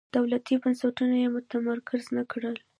[0.15, 2.55] دولتي بنسټونه یې متمرکز نه کړل.